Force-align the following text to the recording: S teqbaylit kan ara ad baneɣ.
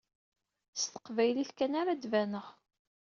S 0.73 0.83
teqbaylit 0.91 1.51
kan 1.57 1.73
ara 1.79 1.91
ad 1.93 2.03
baneɣ. 2.11 2.47